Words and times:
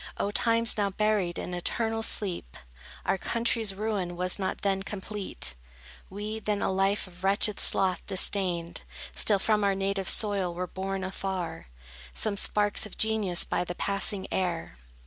O 0.17 0.31
times, 0.31 0.77
now 0.79 0.89
buried 0.89 1.37
in 1.37 1.53
eternal 1.53 2.01
sleep! 2.01 2.57
Our 3.05 3.19
country's 3.19 3.75
ruin 3.75 4.15
was 4.17 4.39
not 4.39 4.61
then 4.61 4.81
complete; 4.81 5.53
We 6.09 6.39
then 6.39 6.63
a 6.63 6.71
life 6.71 7.05
of 7.05 7.23
wretched 7.23 7.59
sloth 7.59 8.03
disdained; 8.07 8.81
Still 9.13 9.37
from 9.37 9.63
our 9.63 9.75
native 9.75 10.09
soil 10.09 10.55
were 10.55 10.65
borne 10.65 11.03
afar, 11.03 11.67
Some 12.15 12.35
sparks 12.35 12.87
of 12.87 12.97
genius 12.97 13.45
by 13.45 13.63
the 13.63 13.75
passing 13.75 14.25
air. 14.31 14.79